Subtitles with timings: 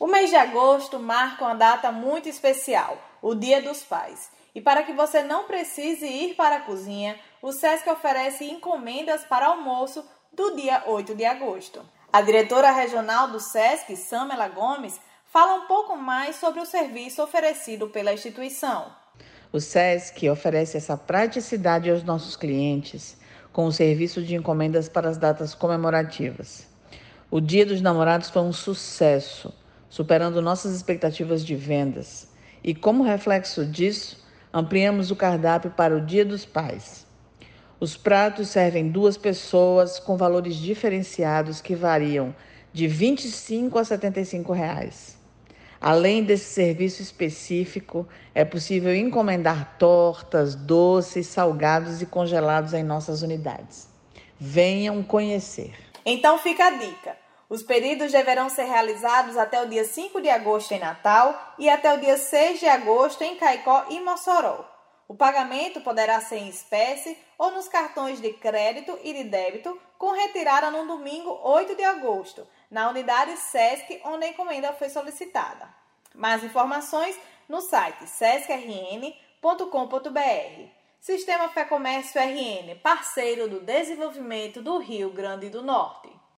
[0.00, 4.30] O mês de agosto marca uma data muito especial, o Dia dos Pais.
[4.54, 9.48] E para que você não precise ir para a cozinha, o SESC oferece encomendas para
[9.48, 10.02] almoço
[10.32, 11.84] do dia 8 de agosto.
[12.10, 17.90] A diretora regional do SESC, Samela Gomes, fala um pouco mais sobre o serviço oferecido
[17.90, 18.90] pela instituição.
[19.52, 23.18] O SESC oferece essa praticidade aos nossos clientes
[23.52, 26.66] com o serviço de encomendas para as datas comemorativas.
[27.30, 29.52] O Dia dos Namorados foi um sucesso,
[29.90, 32.28] superando nossas expectativas de vendas.
[32.62, 37.06] E como reflexo disso, ampliamos o cardápio para o Dia dos Pais.
[37.80, 42.34] Os pratos servem duas pessoas com valores diferenciados que variam
[42.72, 45.18] de 25 a 75 reais.
[45.80, 53.88] Além desse serviço específico, é possível encomendar tortas, doces, salgados e congelados em nossas unidades.
[54.38, 55.72] Venham conhecer.
[56.04, 57.16] Então fica a dica.
[57.50, 61.92] Os pedidos deverão ser realizados até o dia 5 de agosto em Natal e até
[61.92, 64.64] o dia 6 de agosto em Caicó e Mossoró.
[65.08, 70.12] O pagamento poderá ser em espécie ou nos cartões de crédito e de débito, com
[70.12, 75.68] retirada no domingo 8 de agosto, na unidade SESC onde a encomenda foi solicitada.
[76.14, 79.10] Mais informações no site sescrn.com.br.
[81.00, 86.19] Sistema Fé Comércio RN, parceiro do desenvolvimento do Rio Grande do Norte.